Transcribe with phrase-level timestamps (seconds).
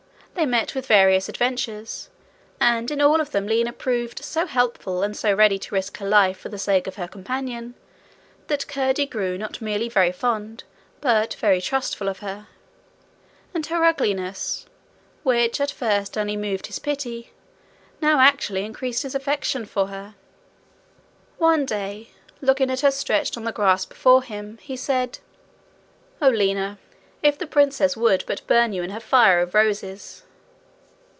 [0.33, 2.09] They met with various adventures,
[2.59, 6.07] and in all of them Lina proved so helpful, and so ready to risk her
[6.09, 7.75] life for the sake of her companion,
[8.47, 10.63] that Curdie grew not merely very fond
[10.99, 12.47] but very trustful of her;
[13.53, 14.65] and her ugliness,
[15.21, 17.33] which at first only moved his pity,
[18.01, 20.15] now actually increased his affection for her.
[21.37, 22.09] One day,
[22.41, 25.19] looking at her stretched on the grass before him, he said:
[26.19, 26.79] 'Oh, Lina!
[27.21, 30.23] If the princess would but burn you in her fire of roses!'